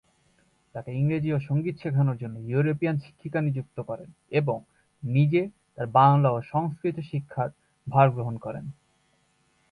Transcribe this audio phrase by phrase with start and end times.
[0.75, 4.57] তাকে ইংরেজি ও সঙ্গীত শেখানোর জন্য ইউরোপিয়ান শিক্ষিকা নিযুক্ত করেন এবং
[5.03, 5.41] নিজে
[5.75, 7.49] তার বাংলা ও সংস্কৃত শিক্ষার
[7.87, 8.65] ভার গ্রহণ করেন।